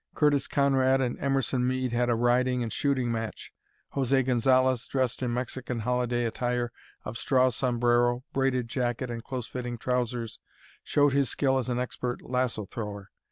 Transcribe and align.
Curtis 0.15 0.47
Conrad 0.47 0.99
and 0.99 1.15
Emerson 1.19 1.67
Mead 1.67 1.91
had 1.91 2.09
a 2.09 2.15
riding 2.15 2.63
and 2.63 2.73
shooting 2.73 3.11
match. 3.11 3.53
José 3.93 4.25
Gonzalez, 4.25 4.87
dressed 4.87 5.21
in 5.21 5.31
Mexican 5.31 5.81
holiday 5.81 6.25
attire 6.25 6.71
of 7.05 7.19
straw 7.19 7.49
sombrero, 7.49 8.23
braided 8.33 8.67
jacket, 8.67 9.11
and 9.11 9.23
close 9.23 9.45
fitting 9.45 9.77
trousers, 9.77 10.39
showed 10.83 11.13
his 11.13 11.29
skill 11.29 11.59
as 11.59 11.69
an 11.69 11.77
expert 11.79 12.23
lasso 12.23 12.65
thrower. 12.65 13.11